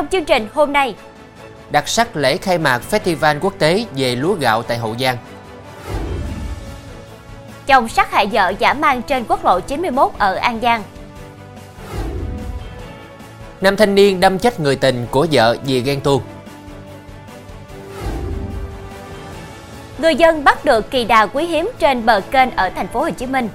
[0.00, 0.94] Trong chương trình hôm nay,
[1.70, 5.16] đặc sắc lễ khai mạc Festival quốc tế về lúa gạo tại Hậu Giang.
[7.66, 10.82] Chồng sát hại vợ giả mang trên quốc lộ 91 ở An Giang.
[13.60, 16.22] Nam thanh niên đâm chết người tình của vợ vì ghen tuông.
[19.98, 23.10] Người dân bắt được kỳ đà quý hiếm trên bờ kênh ở thành phố Hồ
[23.10, 23.48] Chí Minh.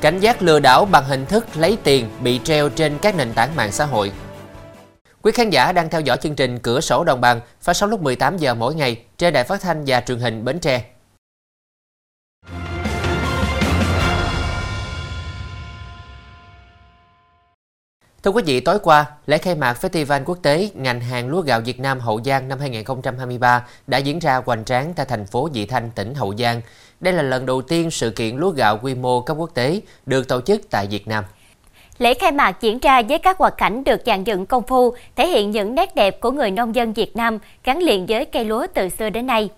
[0.00, 3.56] Cảnh giác lừa đảo bằng hình thức lấy tiền bị treo trên các nền tảng
[3.56, 4.12] mạng xã hội.
[5.22, 8.02] Quý khán giả đang theo dõi chương trình Cửa sổ đồng bằng phát sóng lúc
[8.02, 10.84] 18 giờ mỗi ngày trên đài phát thanh và truyền hình Bến Tre.
[18.22, 21.60] Thưa quý vị, tối qua, lễ khai mạc Festival Quốc tế ngành hàng lúa gạo
[21.60, 25.66] Việt Nam Hậu Giang năm 2023 đã diễn ra hoành tráng tại thành phố Vị
[25.66, 26.60] Thanh, tỉnh Hậu Giang.
[27.00, 30.28] Đây là lần đầu tiên sự kiện lúa gạo quy mô cấp quốc tế được
[30.28, 31.24] tổ chức tại Việt Nam.
[32.00, 35.28] Lễ khai mạc diễn ra với các hoạt cảnh được dàn dựng công phu, thể
[35.28, 38.66] hiện những nét đẹp của người nông dân Việt Nam gắn liền với cây lúa
[38.74, 39.50] từ xưa đến nay.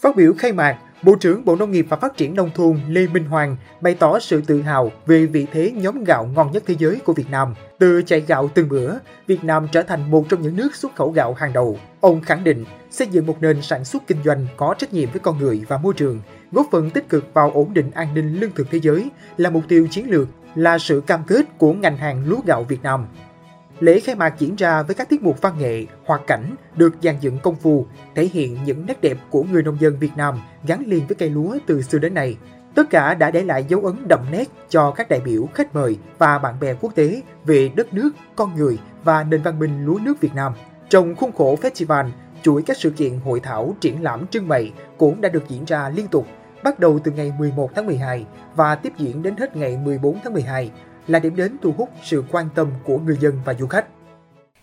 [0.00, 3.06] Phát biểu khai mạc, Bộ trưởng Bộ Nông nghiệp và Phát triển Nông thôn Lê
[3.06, 6.74] Minh Hoàng bày tỏ sự tự hào về vị thế nhóm gạo ngon nhất thế
[6.78, 7.54] giới của Việt Nam.
[7.78, 8.92] Từ chạy gạo từng bữa,
[9.26, 11.78] Việt Nam trở thành một trong những nước xuất khẩu gạo hàng đầu.
[12.00, 15.20] Ông khẳng định xây dựng một nền sản xuất kinh doanh có trách nhiệm với
[15.20, 16.20] con người và môi trường,
[16.52, 19.62] góp phần tích cực vào ổn định an ninh lương thực thế giới là mục
[19.68, 23.06] tiêu chiến lược, là sự cam kết của ngành hàng lúa gạo Việt Nam.
[23.80, 27.14] Lễ khai mạc diễn ra với các tiết mục văn nghệ, hoạt cảnh được dàn
[27.20, 30.82] dựng công phu, thể hiện những nét đẹp của người nông dân Việt Nam gắn
[30.86, 32.36] liền với cây lúa từ xưa đến nay.
[32.74, 35.98] Tất cả đã để lại dấu ấn đậm nét cho các đại biểu, khách mời
[36.18, 39.98] và bạn bè quốc tế về đất nước, con người và nền văn minh lúa
[40.02, 40.52] nước Việt Nam.
[40.88, 42.10] Trong khuôn khổ festival,
[42.42, 45.88] chuỗi các sự kiện hội thảo, triển lãm, trưng bày cũng đã được diễn ra
[45.88, 46.26] liên tục,
[46.62, 48.24] bắt đầu từ ngày 11 tháng 12
[48.54, 50.70] và tiếp diễn đến hết ngày 14 tháng 12
[51.08, 53.86] là điểm đến thu hút sự quan tâm của người dân và du khách.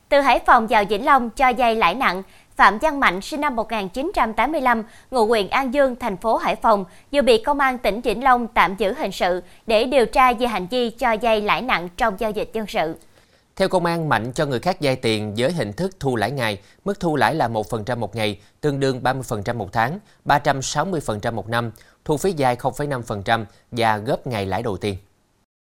[0.09, 2.23] Từ Hải Phòng vào Vĩnh Long cho dây lãi nặng,
[2.55, 7.21] Phạm Văn Mạnh sinh năm 1985, ngụ huyện An Dương, thành phố Hải Phòng, vừa
[7.21, 10.67] bị công an tỉnh Vĩnh Long tạm giữ hình sự để điều tra về hành
[10.67, 12.95] vi cho dây lãi nặng trong giao dịch dân sự.
[13.59, 16.59] Theo công an, Mạnh cho người khác vay tiền với hình thức thu lãi ngày,
[16.85, 21.71] mức thu lãi là 1% một ngày, tương đương 30% một tháng, 360% một năm,
[22.05, 24.95] thu phí dài 0,5% và góp ngày lãi đầu tiên.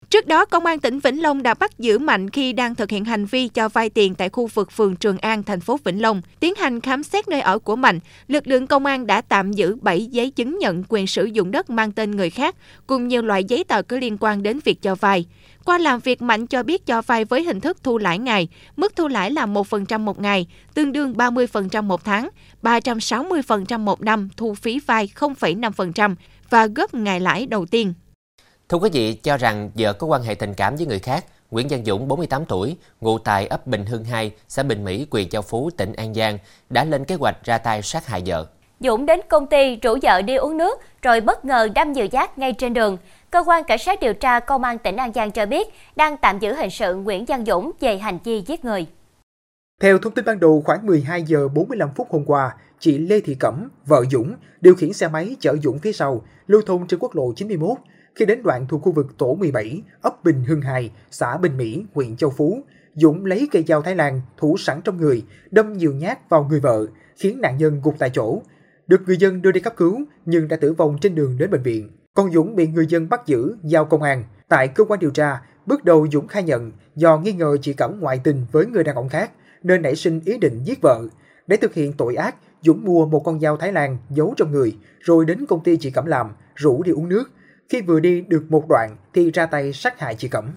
[0.10, 3.06] Trước đó, Công an tỉnh Vĩnh Long đã bắt giữ Mạnh khi đang thực hiện
[3.06, 6.22] hành vi cho vay tiền tại khu vực phường Trường An, thành phố Vĩnh Long.
[6.40, 9.76] Tiến hành khám xét nơi ở của Mạnh, lực lượng công an đã tạm giữ
[9.82, 12.56] 7 giấy chứng nhận quyền sử dụng đất mang tên người khác,
[12.88, 15.26] cùng nhiều loại giấy tờ có liên quan đến việc cho vay.
[15.66, 18.96] Qua làm việc, Mạnh cho biết cho vay với hình thức thu lãi ngày, mức
[18.96, 22.30] thu lãi là 1% một ngày, tương đương 30% một tháng,
[22.64, 26.16] 360% một năm, thu phí vay 0,5%
[26.50, 27.94] và góp ngày lãi đầu tiên.
[28.70, 31.68] Thưa quý vị, cho rằng vợ có quan hệ tình cảm với người khác, Nguyễn
[31.70, 35.42] Văn Dũng, 48 tuổi, ngụ tại ấp Bình Hưng 2, xã Bình Mỹ, huyện Châu
[35.42, 36.38] Phú, tỉnh An Giang,
[36.70, 38.48] đã lên kế hoạch ra tay sát hại vợ.
[38.80, 42.38] Dũng đến công ty rủ vợ đi uống nước rồi bất ngờ đâm nhiều giác
[42.38, 42.98] ngay trên đường.
[43.32, 46.40] Cơ quan cảnh sát điều tra công an tỉnh An Giang cho biết đang tạm
[46.40, 48.86] giữ hình sự Nguyễn Văn Dũng về hành vi giết người.
[49.82, 53.36] Theo thông tin ban đầu, khoảng 12 giờ 45 phút hôm qua, chị Lê Thị
[53.40, 57.16] Cẩm, vợ Dũng, điều khiển xe máy chở Dũng phía sau, lưu thông trên quốc
[57.16, 57.78] lộ 91
[58.20, 61.86] khi đến đoạn thuộc khu vực tổ 17, ấp Bình Hưng 2, xã Bình Mỹ,
[61.94, 62.62] huyện Châu Phú,
[62.94, 66.60] Dũng lấy cây dao Thái Lan thủ sẵn trong người, đâm nhiều nhát vào người
[66.60, 66.86] vợ,
[67.16, 68.42] khiến nạn nhân gục tại chỗ.
[68.88, 71.62] Được người dân đưa đi cấp cứu nhưng đã tử vong trên đường đến bệnh
[71.62, 71.90] viện.
[72.14, 74.24] Còn Dũng bị người dân bắt giữ, giao công an.
[74.48, 78.00] Tại cơ quan điều tra, bước đầu Dũng khai nhận do nghi ngờ chị Cẩm
[78.00, 79.32] ngoại tình với người đàn ông khác
[79.64, 81.02] nên nảy sinh ý định giết vợ.
[81.48, 84.78] Để thực hiện tội ác, Dũng mua một con dao Thái Lan giấu trong người
[85.00, 87.32] rồi đến công ty chị Cẩm làm, rủ đi uống nước
[87.70, 90.54] khi vừa đi được một đoạn thì ra tay sát hại chị Cẩm.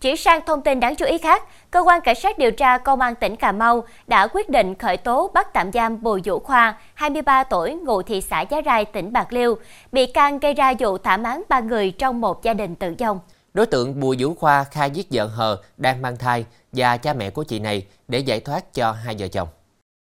[0.00, 3.00] Chỉ sang thông tin đáng chú ý khác, cơ quan cảnh sát điều tra công
[3.00, 6.78] an tỉnh Cà Mau đã quyết định khởi tố bắt tạm giam Bùi Vũ Khoa,
[6.94, 9.54] 23 tuổi, ngụ thị xã Giá Rai, tỉnh Bạc Liêu,
[9.92, 13.20] bị can gây ra vụ thảm án ba người trong một gia đình tự dông.
[13.54, 17.30] Đối tượng Bùi Vũ Khoa khai giết vợ hờ đang mang thai và cha mẹ
[17.30, 19.48] của chị này để giải thoát cho hai vợ chồng.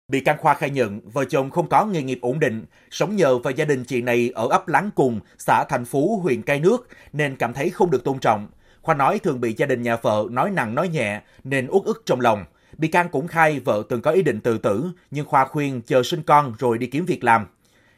[0.08, 3.38] Bị can Khoa khai nhận vợ chồng không có nghề nghiệp ổn định, sống nhờ
[3.38, 6.88] vào gia đình chị này ở ấp Láng Cùng, xã Thành Phú, huyện cai Nước
[7.12, 8.48] nên cảm thấy không được tôn trọng.
[8.82, 12.02] Khoa nói thường bị gia đình nhà vợ nói nặng nói nhẹ nên uất ức
[12.06, 12.44] trong lòng.
[12.78, 16.02] Bị can cũng khai vợ từng có ý định tự tử, nhưng Khoa khuyên chờ
[16.02, 17.46] sinh con rồi đi kiếm việc làm.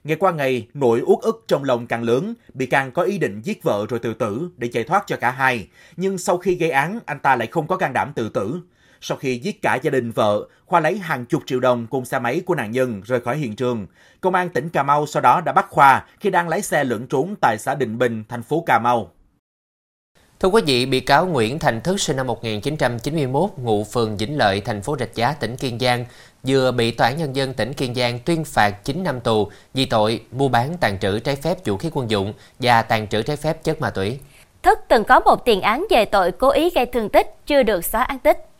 [0.05, 3.41] Ngày qua ngày, nỗi uất ức trong lòng càng lớn, bị can có ý định
[3.45, 5.69] giết vợ rồi tự tử để chạy thoát cho cả hai.
[5.97, 8.61] Nhưng sau khi gây án, anh ta lại không có can đảm tự tử.
[9.01, 12.19] Sau khi giết cả gia đình vợ, Khoa lấy hàng chục triệu đồng cùng xe
[12.19, 13.87] máy của nạn nhân rời khỏi hiện trường.
[14.21, 17.07] Công an tỉnh Cà Mau sau đó đã bắt Khoa khi đang lái xe lẫn
[17.07, 19.11] trốn tại xã Định Bình, thành phố Cà Mau.
[20.41, 24.61] Thưa quý vị, bị cáo Nguyễn Thành Thức sinh năm 1991, ngụ phường Vĩnh Lợi,
[24.61, 26.05] thành phố Rạch Giá, tỉnh Kiên Giang,
[26.43, 29.85] vừa bị Tòa án Nhân dân tỉnh Kiên Giang tuyên phạt 9 năm tù vì
[29.85, 33.37] tội mua bán tàn trữ trái phép vũ khí quân dụng và tàn trữ trái
[33.37, 34.19] phép chất ma túy.
[34.63, 37.85] Thức từng có một tiền án về tội cố ý gây thương tích, chưa được
[37.85, 38.56] xóa án tích.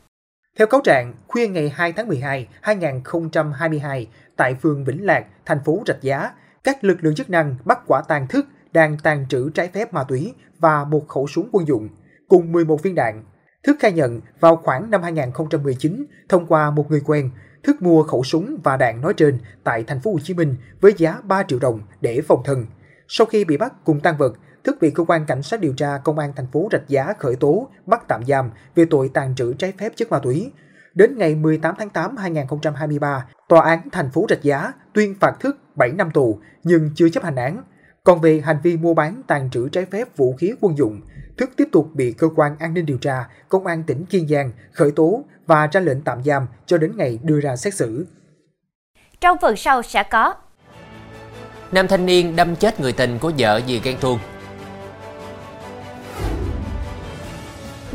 [0.59, 5.83] Theo cáo trạng, khuya ngày 2 tháng 12, 2022, tại phường Vĩnh Lạc, thành phố
[5.87, 6.31] Rạch Giá,
[6.65, 10.05] các lực lượng chức năng bắt quả tang Thức đang tàn trữ trái phép ma
[10.05, 11.89] túy và một khẩu súng quân dụng,
[12.29, 13.25] cùng 11 viên đạn.
[13.63, 17.31] Thức khai nhận vào khoảng năm 2019, thông qua một người quen,
[17.63, 20.93] Thức mua khẩu súng và đạn nói trên tại thành phố Hồ Chí Minh với
[20.97, 22.67] giá 3 triệu đồng để phòng thân.
[23.09, 24.33] Sau khi bị bắt cùng tăng vật,
[24.67, 27.37] Thức bị cơ quan cảnh sát điều tra công an thành phố Rạch Giá khởi
[27.37, 30.53] tố, bắt tạm giam về tội tàn trữ trái phép chất ma túy.
[30.95, 35.57] Đến ngày 18 tháng 8 2023, tòa án thành phố Rạch Giá tuyên phạt Thức
[35.77, 37.63] 7 năm tù nhưng chưa chấp hành án.
[38.05, 41.01] Còn về hành vi mua bán tàn trữ trái phép vũ khí quân dụng,
[41.39, 44.51] Thức tiếp tục bị cơ quan an ninh điều tra, công an tỉnh Kiên Giang
[44.73, 48.07] khởi tố và ra lệnh tạm giam cho đến ngày đưa ra xét xử.
[49.21, 50.35] Trong phần sau sẽ có
[51.73, 54.19] Nam thanh niên đâm chết người tình của vợ vì ghen tuông.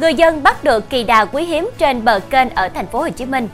[0.01, 3.09] Người dân bắt được kỳ đà quý hiếm trên bờ kênh ở thành phố Hồ
[3.09, 3.48] Chí Minh.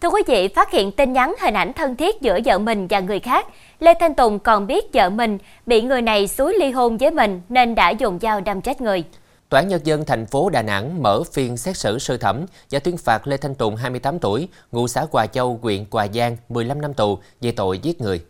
[0.00, 3.00] Thưa quý vị, phát hiện tin nhắn hình ảnh thân thiết giữa vợ mình và
[3.00, 3.46] người khác,
[3.80, 7.40] Lê Thanh Tùng còn biết vợ mình bị người này xúi ly hôn với mình
[7.48, 9.04] nên đã dùng dao đâm chết người.
[9.48, 12.78] Tòa án Nhân dân thành phố Đà Nẵng mở phiên xét xử sơ thẩm và
[12.78, 16.80] tuyên phạt Lê Thanh Tùng 28 tuổi, ngụ xã Hòa Châu, huyện Hòa Giang 15
[16.80, 18.20] năm tù về tội giết người.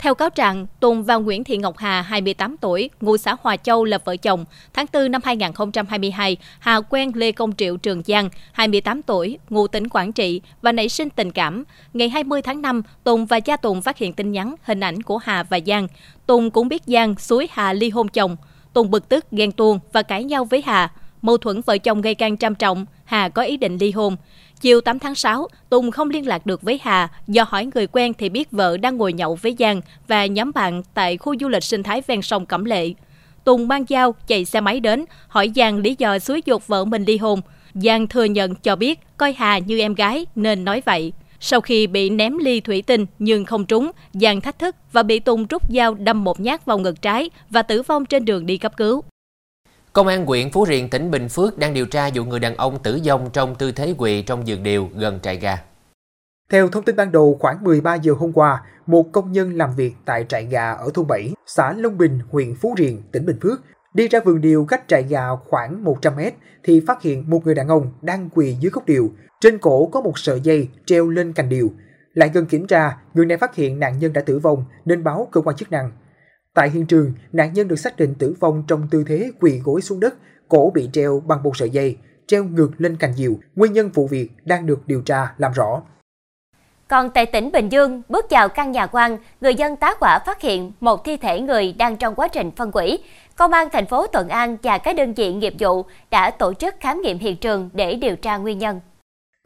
[0.00, 3.84] Theo cáo trạng, Tùng và Nguyễn Thị Ngọc Hà, 28 tuổi, ngụ xã Hòa Châu
[3.84, 4.44] là vợ chồng.
[4.72, 9.88] Tháng 4 năm 2022, Hà quen Lê Công Triệu Trường Giang, 28 tuổi, ngụ tỉnh
[9.88, 11.64] Quảng Trị và nảy sinh tình cảm.
[11.94, 15.18] Ngày 20 tháng 5, Tùng và cha Tùng phát hiện tin nhắn, hình ảnh của
[15.18, 15.88] Hà và Giang.
[16.26, 18.36] Tùng cũng biết Giang suối Hà ly hôn chồng.
[18.72, 20.90] Tùng bực tức, ghen tuông và cãi nhau với Hà.
[21.22, 24.16] Mâu thuẫn vợ chồng gây căng trăm trọng, Hà có ý định ly hôn.
[24.60, 28.14] Chiều 8 tháng 6, Tùng không liên lạc được với Hà, do hỏi người quen
[28.14, 31.64] thì biết vợ đang ngồi nhậu với Giang và nhóm bạn tại khu du lịch
[31.64, 32.94] sinh thái ven sông Cẩm Lệ.
[33.44, 37.04] Tùng mang dao chạy xe máy đến, hỏi Giang lý do xúi dục vợ mình
[37.04, 37.40] ly hôn.
[37.74, 41.12] Giang thừa nhận cho biết coi Hà như em gái nên nói vậy.
[41.40, 45.18] Sau khi bị ném ly thủy tinh nhưng không trúng, Giang thách thức và bị
[45.18, 48.58] Tùng rút dao đâm một nhát vào ngực trái và tử vong trên đường đi
[48.58, 49.02] cấp cứu.
[49.92, 52.82] Công an huyện Phú Riềng, tỉnh Bình Phước đang điều tra vụ người đàn ông
[52.82, 55.58] tử vong trong tư thế quỳ trong giường điều gần trại gà.
[56.50, 59.94] Theo thông tin ban đầu, khoảng 13 giờ hôm qua, một công nhân làm việc
[60.04, 63.60] tại trại gà ở thôn 7, xã Long Bình, huyện Phú Riềng, tỉnh Bình Phước,
[63.94, 66.34] đi ra vườn điều cách trại gà khoảng 100 mét
[66.64, 69.10] thì phát hiện một người đàn ông đang quỳ dưới gốc điều.
[69.40, 71.70] Trên cổ có một sợi dây treo lên cành điều.
[72.14, 75.28] Lại gần kiểm tra, người này phát hiện nạn nhân đã tử vong nên báo
[75.32, 75.90] cơ quan chức năng.
[76.54, 79.82] Tại hiện trường, nạn nhân được xác định tử vong trong tư thế quỳ gối
[79.82, 80.14] xuống đất,
[80.48, 83.32] cổ bị treo bằng một sợi dây, treo ngược lên cành diều.
[83.56, 85.82] Nguyên nhân vụ việc đang được điều tra làm rõ.
[86.88, 90.40] Còn tại tỉnh Bình Dương, bước vào căn nhà quan, người dân tá quả phát
[90.40, 92.98] hiện một thi thể người đang trong quá trình phân hủy.
[93.36, 96.74] Công an thành phố Thuận An và các đơn vị nghiệp vụ đã tổ chức
[96.80, 98.80] khám nghiệm hiện trường để điều tra nguyên nhân.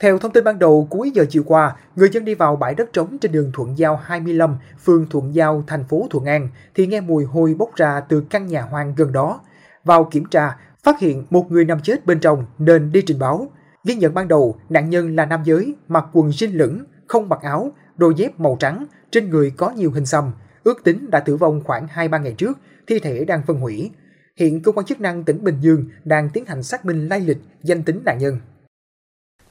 [0.05, 2.93] Theo thông tin ban đầu, cuối giờ chiều qua, người dân đi vào bãi đất
[2.93, 7.01] trống trên đường Thuận Giao 25, phường Thuận Giao, thành phố Thuận An, thì nghe
[7.01, 9.41] mùi hôi bốc ra từ căn nhà hoang gần đó.
[9.85, 13.53] Vào kiểm tra, phát hiện một người nằm chết bên trong nên đi trình báo.
[13.85, 17.39] Ghi nhận ban đầu, nạn nhân là nam giới, mặc quần jean lửng, không mặc
[17.43, 20.33] áo, đôi dép màu trắng, trên người có nhiều hình xăm.
[20.65, 23.91] Ước tính đã tử vong khoảng 2-3 ngày trước, thi thể đang phân hủy.
[24.37, 27.39] Hiện cơ quan chức năng tỉnh Bình Dương đang tiến hành xác minh lai lịch,
[27.63, 28.39] danh tính nạn nhân.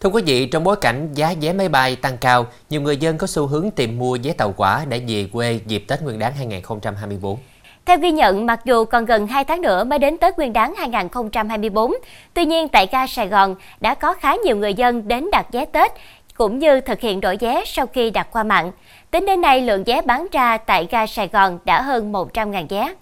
[0.03, 3.17] Thưa quý vị, trong bối cảnh giá vé máy bay tăng cao, nhiều người dân
[3.17, 6.33] có xu hướng tìm mua vé tàu hỏa để về quê dịp Tết Nguyên đán
[6.37, 7.37] 2024.
[7.85, 10.75] Theo ghi nhận, mặc dù còn gần 2 tháng nữa mới đến Tết Nguyên đán
[10.75, 11.93] 2024,
[12.33, 15.65] tuy nhiên tại ga Sài Gòn đã có khá nhiều người dân đến đặt vé
[15.65, 15.91] Tết
[16.37, 18.71] cũng như thực hiện đổi vé sau khi đặt qua mạng.
[19.11, 22.93] Tính đến nay, lượng vé bán ra tại ga Sài Gòn đã hơn 100.000 vé.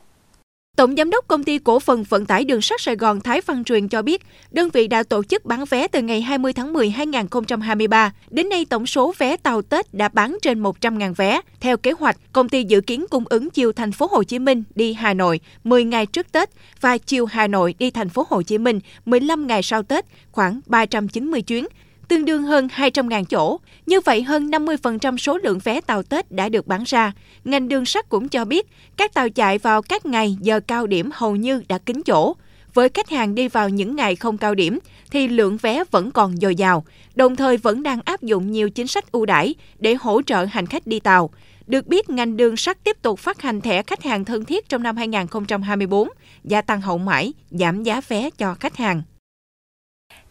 [0.76, 3.64] Tổng giám đốc công ty cổ phần vận tải đường sắt Sài Gòn Thái Văn
[3.64, 6.90] Truyền cho biết, đơn vị đã tổ chức bán vé từ ngày 20 tháng 10
[6.90, 8.14] 2023.
[8.30, 11.42] Đến nay, tổng số vé tàu Tết đã bán trên 100.000 vé.
[11.60, 14.64] Theo kế hoạch, công ty dự kiến cung ứng chiều thành phố Hồ Chí Minh
[14.76, 16.50] đi Hà Nội 10 ngày trước Tết
[16.82, 20.60] và chiều Hà Nội đi thành phố Hồ Chí Minh 15 ngày sau Tết, khoảng
[20.66, 21.66] 390 chuyến
[22.12, 23.60] tương đương hơn 200.000 chỗ.
[23.86, 27.12] Như vậy, hơn 50% số lượng vé tàu Tết đã được bán ra.
[27.44, 31.10] Ngành đường sắt cũng cho biết, các tàu chạy vào các ngày giờ cao điểm
[31.14, 32.36] hầu như đã kín chỗ.
[32.74, 34.80] Với khách hàng đi vào những ngày không cao điểm,
[35.12, 38.88] thì lượng vé vẫn còn dồi dào, đồng thời vẫn đang áp dụng nhiều chính
[38.88, 41.30] sách ưu đãi để hỗ trợ hành khách đi tàu.
[41.68, 44.84] Được biết, ngành đường sắt tiếp tục phát hành thẻ khách hàng thân thiết trong
[44.84, 46.10] năm 2024,
[46.44, 49.02] gia tăng hậu mãi, giảm giá vé cho khách hàng.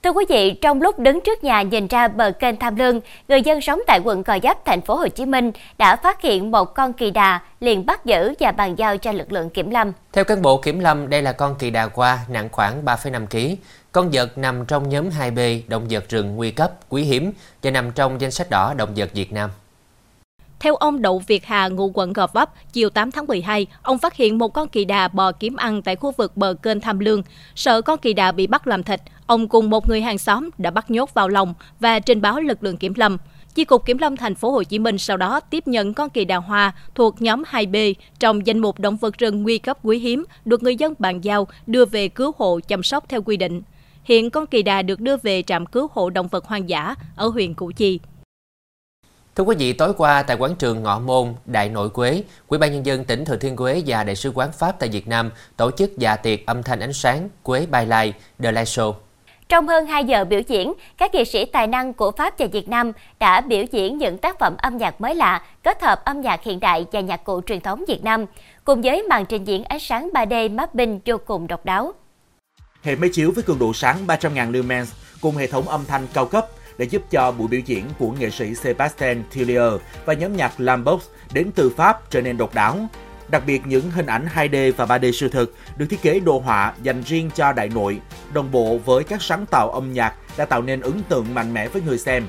[0.02, 3.42] Thưa quý vị, trong lúc đứng trước nhà nhìn ra bờ kênh Tham Lương, người
[3.42, 6.74] dân sống tại quận Gò Vấp, thành phố Hồ Chí Minh đã phát hiện một
[6.74, 9.92] con kỳ đà, liền bắt giữ và bàn giao cho lực lượng kiểm lâm.
[10.12, 13.62] Theo cán bộ kiểm lâm, đây là con kỳ đà qua nặng khoảng 3,5 kg.
[13.92, 17.92] Con vật nằm trong nhóm 2B động vật rừng nguy cấp, quý hiếm và nằm
[17.92, 19.50] trong danh sách đỏ động vật Việt Nam.
[20.60, 24.16] Theo ông Đậu Việt Hà, ngụ quận Gò Vấp, chiều 8 tháng 12, ông phát
[24.16, 27.22] hiện một con kỳ đà bò kiếm ăn tại khu vực bờ kênh Tham Lương.
[27.54, 30.70] Sợ con kỳ đà bị bắt làm thịt, ông cùng một người hàng xóm đã
[30.70, 33.16] bắt nhốt vào lòng và trình báo lực lượng kiểm lâm.
[33.54, 36.24] Chi cục Kiểm lâm thành phố Hồ Chí Minh sau đó tiếp nhận con kỳ
[36.24, 40.24] đà hoa thuộc nhóm 2B trong danh mục động vật rừng nguy cấp quý hiếm
[40.44, 43.62] được người dân bàn giao đưa về cứu hộ chăm sóc theo quy định.
[44.04, 47.28] Hiện con kỳ đà được đưa về trạm cứu hộ động vật hoang dã ở
[47.28, 48.00] huyện Củ Chi.
[49.36, 52.72] Thưa quý vị, tối qua tại quán trường Ngọ Môn, Đại Nội Quế, Ủy ban
[52.72, 55.70] nhân dân tỉnh Thừa Thiên Huế và Đại sứ quán Pháp tại Việt Nam tổ
[55.70, 58.94] chức dạ tiệc âm thanh ánh sáng Quế Bài Lai The Light Show.
[59.48, 62.68] Trong hơn 2 giờ biểu diễn, các nghệ sĩ tài năng của Pháp và Việt
[62.68, 66.42] Nam đã biểu diễn những tác phẩm âm nhạc mới lạ, kết hợp âm nhạc
[66.42, 68.26] hiện đại và nhạc cụ truyền thống Việt Nam,
[68.64, 71.92] cùng với màn trình diễn ánh sáng 3D mapping vô cùng độc đáo.
[72.82, 76.26] Hệ máy chiếu với cường độ sáng 300.000 lumens cùng hệ thống âm thanh cao
[76.26, 76.46] cấp
[76.80, 79.72] đã giúp cho buổi biểu diễn của nghệ sĩ Sebastian Tillier
[80.04, 82.78] và nhóm nhạc Lambox đến từ Pháp trở nên độc đáo.
[83.28, 86.74] Đặc biệt những hình ảnh 2D và 3D siêu thực được thiết kế đồ họa
[86.82, 88.00] dành riêng cho đại nội,
[88.32, 91.68] đồng bộ với các sáng tạo âm nhạc đã tạo nên ấn tượng mạnh mẽ
[91.68, 92.26] với người xem.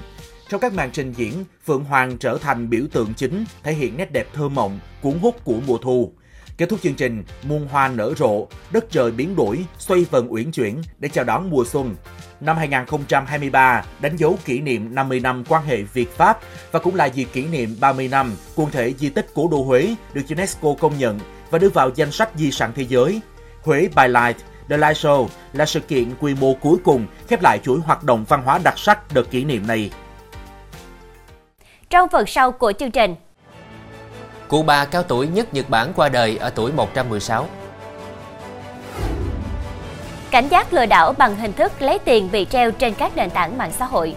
[0.50, 1.34] Trong các màn trình diễn,
[1.66, 5.36] Phượng Hoàng trở thành biểu tượng chính, thể hiện nét đẹp thơ mộng, cuốn hút
[5.44, 6.12] của mùa thu.
[6.58, 10.52] Kết thúc chương trình, muôn hoa nở rộ, đất trời biến đổi, xoay vần uyển
[10.52, 11.96] chuyển để chào đón mùa xuân.
[12.42, 16.40] Năm 2023 đánh dấu kỷ niệm 50 năm quan hệ Việt-Pháp
[16.72, 19.96] và cũng là dịp kỷ niệm 30 năm quần thể di tích cố đô Huế
[20.14, 21.20] được UNESCO công nhận
[21.50, 23.22] và đưa vào danh sách di sản thế giới.
[23.64, 24.38] Huế by Light
[24.70, 28.26] The Light Show là sự kiện quy mô cuối cùng khép lại chuỗi hoạt động
[28.28, 29.92] văn hóa đặc sắc đợt kỷ niệm này.
[31.90, 33.16] Trong phần sau của chương trình,
[34.48, 37.48] Cụ bà cao tuổi nhất Nhật Bản qua đời ở tuổi 116.
[40.32, 43.58] Cảnh giác lừa đảo bằng hình thức lấy tiền bị treo trên các nền tảng
[43.58, 44.16] mạng xã hội.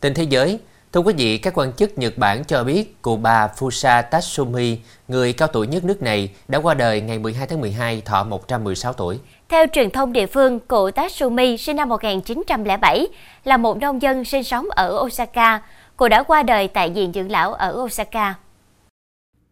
[0.00, 0.58] Tin thế giới,
[0.92, 5.32] thưa quý vị, các quan chức Nhật Bản cho biết cụ bà Fusa Tatsumi, người
[5.32, 9.18] cao tuổi nhất nước này, đã qua đời ngày 12 tháng 12, thọ 116 tuổi.
[9.48, 13.06] Theo truyền thông địa phương, cụ Tatsumi sinh năm 1907,
[13.44, 15.60] là một nông dân sinh sống ở Osaka.
[15.96, 18.34] Cụ đã qua đời tại viện dưỡng lão ở Osaka.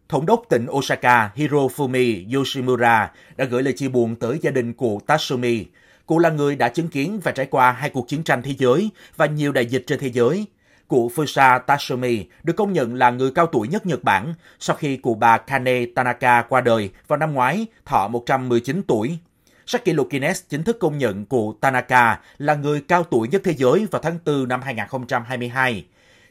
[0.09, 5.01] Thống đốc tỉnh Osaka Hirofumi Yoshimura đã gửi lời chia buồn tới gia đình cụ
[5.07, 5.65] Tatsumi.
[6.05, 8.89] Cụ là người đã chứng kiến và trải qua hai cuộc chiến tranh thế giới
[9.15, 10.45] và nhiều đại dịch trên thế giới.
[10.87, 14.97] Cụ Fusa Tatsumi được công nhận là người cao tuổi nhất Nhật Bản sau khi
[14.97, 19.17] cụ bà Kane Tanaka qua đời vào năm ngoái, thọ 119 tuổi.
[19.65, 23.41] Sách kỷ lục Guinness chính thức công nhận cụ Tanaka là người cao tuổi nhất
[23.45, 25.85] thế giới vào tháng 4 năm 2022.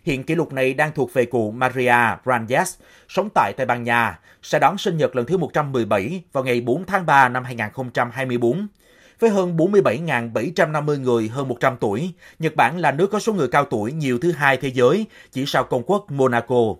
[0.06, 1.94] Hiện kỷ lục này đang thuộc về cụ Maria
[2.24, 2.74] Brandes,
[3.08, 6.84] sống tại Tây Ban Nha, sẽ đón sinh nhật lần thứ 117 vào ngày 4
[6.86, 8.66] tháng 3 năm 2024.
[9.20, 13.64] Với hơn 47.750 người hơn 100 tuổi, Nhật Bản là nước có số người cao
[13.64, 16.74] tuổi nhiều thứ hai thế giới, chỉ sau công quốc Monaco.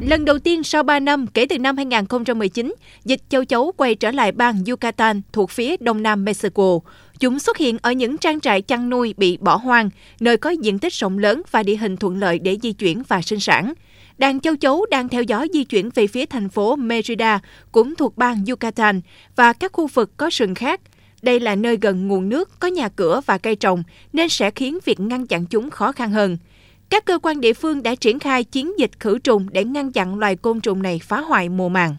[0.00, 4.10] Lần đầu tiên sau 3 năm kể từ năm 2019, dịch châu chấu quay trở
[4.10, 6.78] lại bang Yucatan thuộc phía đông nam Mexico.
[7.20, 9.90] Chúng xuất hiện ở những trang trại chăn nuôi bị bỏ hoang,
[10.20, 13.22] nơi có diện tích rộng lớn và địa hình thuận lợi để di chuyển và
[13.22, 13.72] sinh sản.
[14.18, 17.40] Đàn châu chấu đang theo dõi di chuyển về phía thành phố Merida,
[17.72, 19.00] cũng thuộc bang Yucatan,
[19.36, 20.80] và các khu vực có rừng khác.
[21.22, 24.78] Đây là nơi gần nguồn nước, có nhà cửa và cây trồng, nên sẽ khiến
[24.84, 26.38] việc ngăn chặn chúng khó khăn hơn.
[26.90, 30.18] Các cơ quan địa phương đã triển khai chiến dịch khử trùng để ngăn chặn
[30.18, 31.96] loài côn trùng này phá hoại mùa màng.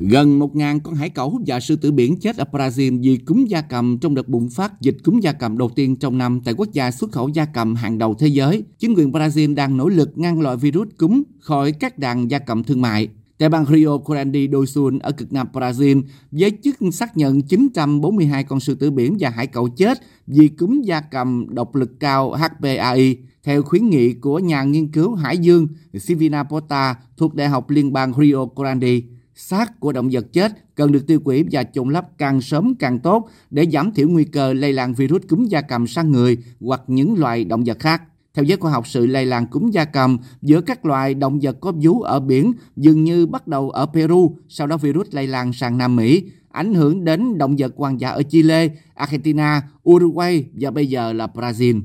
[0.00, 3.60] Gần 1.000 con hải cẩu và sư tử biển chết ở Brazil vì cúm gia
[3.60, 6.68] cầm trong đợt bùng phát dịch cúm gia cầm đầu tiên trong năm tại quốc
[6.72, 8.64] gia xuất khẩu gia cầm hàng đầu thế giới.
[8.78, 12.64] Chính quyền Brazil đang nỗ lực ngăn loại virus cúm khỏi các đàn gia cầm
[12.64, 13.08] thương mại.
[13.38, 16.02] Tại bang Rio Grande do Sul ở cực nam Brazil,
[16.32, 20.80] giới chức xác nhận 942 con sư tử biển và hải cẩu chết vì cúm
[20.80, 25.68] gia cầm độc lực cao HPAI, theo khuyến nghị của nhà nghiên cứu hải dương
[25.94, 29.00] Sivina Pota thuộc Đại học Liên bang Rio Grande
[29.40, 32.98] xác của động vật chết cần được tiêu hủy và chôn lấp càng sớm càng
[32.98, 36.82] tốt để giảm thiểu nguy cơ lây lan virus cúm gia cầm sang người hoặc
[36.86, 38.02] những loài động vật khác.
[38.34, 41.56] Theo giới khoa học, sự lây lan cúm gia cầm giữa các loài động vật
[41.60, 45.52] có vú ở biển dường như bắt đầu ở Peru, sau đó virus lây lan
[45.52, 46.24] sang Nam Mỹ.
[46.48, 51.26] ảnh hưởng đến động vật hoang dã ở Chile, Argentina, Uruguay và bây giờ là
[51.34, 51.80] Brazil.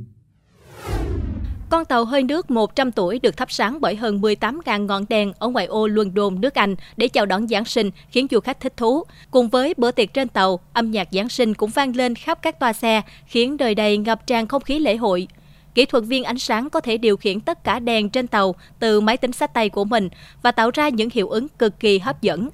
[1.74, 5.48] Con tàu hơi nước 100 tuổi được thắp sáng bởi hơn 18.000 ngọn đèn ở
[5.48, 9.04] ngoại ô London, nước Anh để chào đón Giáng sinh, khiến du khách thích thú.
[9.32, 12.60] Cùng với bữa tiệc trên tàu, âm nhạc Giáng sinh cũng vang lên khắp các
[12.60, 15.28] toa xe, khiến đời đầy ngập tràn không khí lễ hội.
[15.76, 19.02] Kỹ thuật viên ánh sáng có thể điều khiển tất cả đèn trên tàu từ
[19.02, 20.10] máy tính sách tay của mình
[20.42, 22.50] và tạo ra những hiệu ứng cực kỳ hấp dẫn.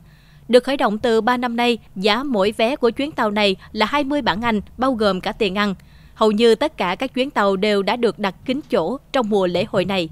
[0.47, 3.85] Được khởi động từ 3 năm nay, giá mỗi vé của chuyến tàu này là
[3.85, 5.75] 20 bảng Anh, bao gồm cả tiền ăn.
[6.19, 9.47] Hầu như tất cả các chuyến tàu đều đã được đặt kín chỗ trong mùa
[9.47, 10.09] lễ hội này.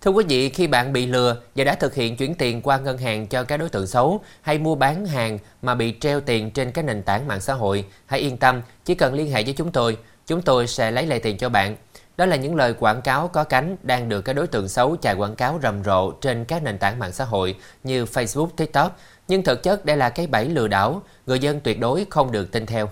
[0.00, 2.98] Thưa quý vị, khi bạn bị lừa và đã thực hiện chuyển tiền qua ngân
[2.98, 6.72] hàng cho các đối tượng xấu hay mua bán hàng mà bị treo tiền trên
[6.72, 9.72] các nền tảng mạng xã hội, hãy yên tâm, chỉ cần liên hệ với chúng
[9.72, 9.96] tôi,
[10.26, 11.76] chúng tôi sẽ lấy lại tiền cho bạn.
[12.16, 15.14] Đó là những lời quảng cáo có cánh đang được các đối tượng xấu chạy
[15.14, 18.98] quảng cáo rầm rộ trên các nền tảng mạng xã hội như Facebook, TikTok,
[19.28, 22.52] nhưng thực chất đây là cái bẫy lừa đảo, người dân tuyệt đối không được
[22.52, 22.88] tin theo.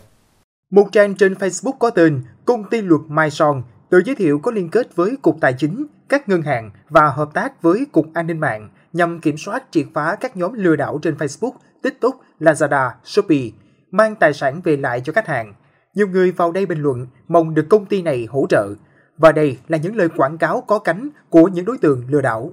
[0.70, 4.50] Một trang trên Facebook có tên Công ty luật Mai Son tự giới thiệu có
[4.50, 8.26] liên kết với Cục Tài chính, các ngân hàng và hợp tác với Cục An
[8.26, 12.90] ninh mạng nhằm kiểm soát triệt phá các nhóm lừa đảo trên Facebook, TikTok, Lazada,
[13.04, 13.50] Shopee,
[13.90, 15.54] mang tài sản về lại cho khách hàng.
[15.94, 18.68] Nhiều người vào đây bình luận mong được công ty này hỗ trợ.
[19.16, 22.52] Và đây là những lời quảng cáo có cánh của những đối tượng lừa đảo.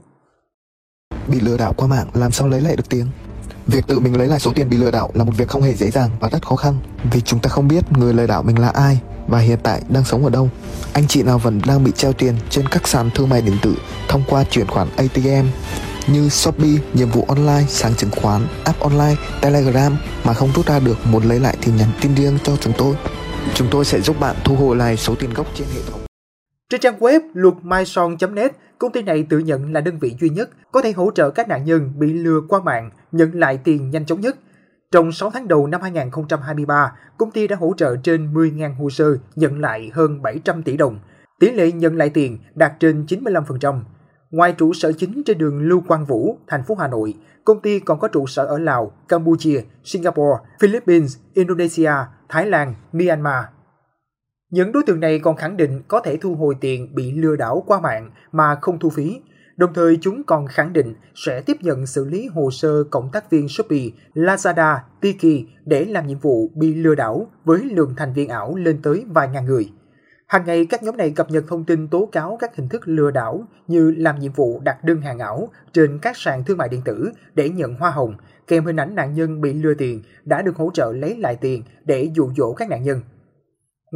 [1.27, 3.05] Bị lừa đảo qua mạng làm sao lấy lại được tiền?
[3.67, 5.73] Việc tự mình lấy lại số tiền bị lừa đảo là một việc không hề
[5.73, 6.77] dễ dàng và rất khó khăn
[7.11, 10.05] vì chúng ta không biết người lừa đảo mình là ai và hiện tại đang
[10.05, 10.49] sống ở đâu.
[10.93, 13.75] Anh chị nào vẫn đang bị treo tiền trên các sàn thương mại điện tử
[14.07, 15.47] thông qua chuyển khoản ATM
[16.07, 20.79] như Shopee, nhiệm vụ online, sàn chứng khoán, app online, Telegram mà không rút ra
[20.79, 22.95] được muốn lấy lại thì nhắn tin riêng cho chúng tôi.
[23.53, 26.06] Chúng tôi sẽ giúp bạn thu hồi lại số tiền gốc trên hệ thống.
[26.69, 30.81] Trên trang web luộc.myson.net, công ty này tự nhận là đơn vị duy nhất có
[30.81, 34.21] thể hỗ trợ các nạn nhân bị lừa qua mạng nhận lại tiền nhanh chóng
[34.21, 34.37] nhất.
[34.91, 39.17] Trong 6 tháng đầu năm 2023, công ty đã hỗ trợ trên 10.000 hồ sơ
[39.35, 40.99] nhận lại hơn 700 tỷ đồng.
[41.39, 43.81] Tỷ lệ nhận lại tiền đạt trên 95%.
[44.31, 47.13] Ngoài trụ sở chính trên đường Lưu Quang Vũ, thành phố Hà Nội,
[47.45, 51.91] công ty còn có trụ sở ở Lào, Campuchia, Singapore, Philippines, Indonesia,
[52.29, 53.45] Thái Lan, Myanmar,
[54.49, 57.63] những đối tượng này còn khẳng định có thể thu hồi tiền bị lừa đảo
[57.67, 59.21] qua mạng mà không thu phí.
[59.57, 63.29] Đồng thời chúng còn khẳng định sẽ tiếp nhận xử lý hồ sơ cộng tác
[63.29, 68.29] viên Shopee, Lazada, Tiki để làm nhiệm vụ bị lừa đảo với lượng thành viên
[68.29, 69.69] ảo lên tới vài ngàn người.
[70.27, 73.11] Hàng ngày các nhóm này cập nhật thông tin tố cáo các hình thức lừa
[73.11, 76.81] đảo như làm nhiệm vụ đặt đơn hàng ảo trên các sàn thương mại điện
[76.85, 78.15] tử để nhận hoa hồng,
[78.47, 81.63] kèm hình ảnh nạn nhân bị lừa tiền đã được hỗ trợ lấy lại tiền
[81.85, 83.01] để dụ dỗ các nạn nhân.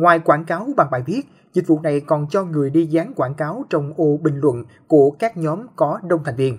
[0.01, 1.21] Ngoài quảng cáo bằng bài viết,
[1.53, 5.11] dịch vụ này còn cho người đi dán quảng cáo trong ô bình luận của
[5.11, 6.57] các nhóm có đông thành viên.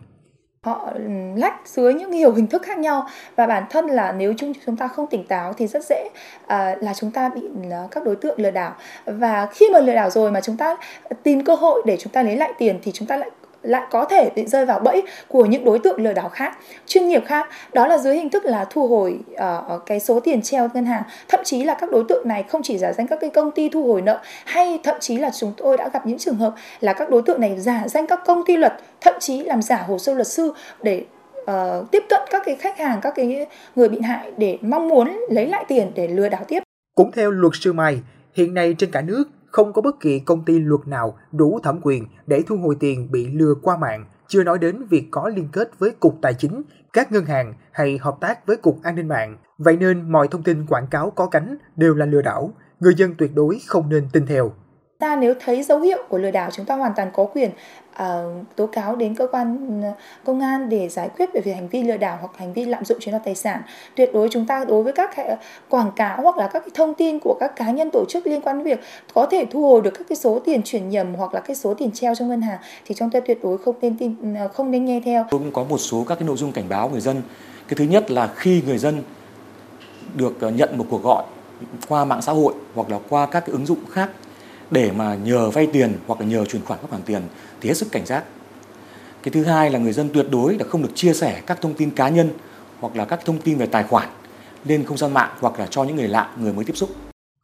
[0.63, 0.93] Họ
[1.37, 4.77] lách dưới những nhiều hình thức khác nhau và bản thân là nếu chúng chúng
[4.77, 6.09] ta không tỉnh táo thì rất dễ
[6.47, 8.75] à, là chúng ta bị là các đối tượng lừa đảo
[9.07, 12.13] và khi mà lừa đảo rồi mà chúng ta à, tìm cơ hội để chúng
[12.13, 13.31] ta lấy lại tiền thì chúng ta lại
[13.63, 16.59] lại có thể bị rơi vào bẫy của những đối tượng lừa đảo khác.
[16.87, 20.43] Chuyên nghiệp khác đó là dưới hình thức là thu hồi uh, cái số tiền
[20.43, 21.03] treo ngân hàng.
[21.29, 23.69] Thậm chí là các đối tượng này không chỉ giả danh các cái công ty
[23.69, 26.93] thu hồi nợ hay thậm chí là chúng tôi đã gặp những trường hợp là
[26.93, 29.99] các đối tượng này giả danh các công ty luật thậm chí làm giả hồ
[29.99, 31.05] sơ luật sư để
[31.41, 35.21] uh, tiếp cận các cái khách hàng các cái người bị hại để mong muốn
[35.31, 36.63] lấy lại tiền để lừa đảo tiếp.
[36.95, 37.99] Cũng theo luật sư Mai
[38.35, 41.81] hiện nay trên cả nước không có bất kỳ công ty luật nào đủ thẩm
[41.83, 45.49] quyền để thu hồi tiền bị lừa qua mạng, chưa nói đến việc có liên
[45.53, 46.63] kết với Cục Tài chính,
[46.93, 49.37] các ngân hàng hay hợp tác với Cục An ninh mạng.
[49.59, 53.15] Vậy nên mọi thông tin quảng cáo có cánh đều là lừa đảo, người dân
[53.19, 54.53] tuyệt đối không nên tin theo
[55.03, 57.51] ta nếu thấy dấu hiệu của lừa đảo chúng ta hoàn toàn có quyền
[57.93, 59.89] uh, tố cáo đến cơ quan ừ,
[60.25, 62.85] công an để giải quyết về việc hành vi lừa đảo hoặc hành vi lạm
[62.85, 63.63] dụng chiếm đoạt tài sản.
[63.97, 65.37] Tuyệt đối chúng ta đối với các ờ,
[65.69, 68.41] quảng cáo hoặc là các cái thông tin của các cá nhân tổ chức liên
[68.41, 68.81] quan đến việc
[69.15, 71.75] có thể thu hồi được các cái số tiền chuyển nhầm hoặc là cái số
[71.75, 74.71] tiền treo trong ngân hàng thì chúng ta tuyệt đối không nên tin ừ, không
[74.71, 75.27] nên nghe theo.
[75.31, 77.23] Tôi cũng có một số các cái nội dung cảnh báo người dân.
[77.69, 79.03] Cái thứ nhất là khi người dân
[80.15, 81.25] được ờ, nhận một cuộc gọi
[81.89, 84.11] qua mạng xã hội hoặc là qua các cái ứng dụng khác
[84.73, 87.23] để mà nhờ vay tiền hoặc là nhờ chuyển khoản các khoản tiền
[87.61, 88.25] thì hết sức cảnh giác.
[89.23, 91.75] Cái thứ hai là người dân tuyệt đối là không được chia sẻ các thông
[91.75, 92.31] tin cá nhân
[92.81, 94.09] hoặc là các thông tin về tài khoản
[94.65, 96.91] lên không gian mạng hoặc là cho những người lạ, người mới tiếp xúc.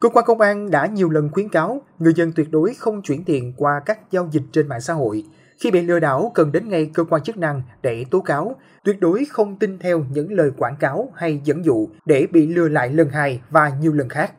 [0.01, 3.23] Cơ quan công an đã nhiều lần khuyến cáo người dân tuyệt đối không chuyển
[3.23, 5.23] tiền qua các giao dịch trên mạng xã hội.
[5.59, 8.99] Khi bị lừa đảo cần đến ngay cơ quan chức năng để tố cáo, tuyệt
[8.99, 12.89] đối không tin theo những lời quảng cáo hay dẫn dụ để bị lừa lại
[12.89, 14.31] lần hai và nhiều lần khác.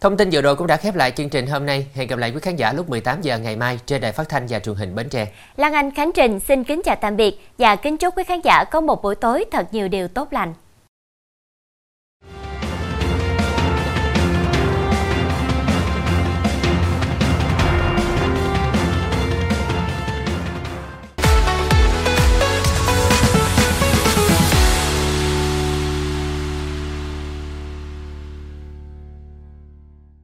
[0.00, 1.86] Thông tin vừa rồi cũng đã khép lại chương trình hôm nay.
[1.94, 4.46] Hẹn gặp lại quý khán giả lúc 18 giờ ngày mai trên đài phát thanh
[4.48, 5.26] và truyền hình Bến Tre.
[5.56, 8.64] Lan Anh Khánh Trình xin kính chào tạm biệt và kính chúc quý khán giả
[8.64, 10.54] có một buổi tối thật nhiều điều tốt lành.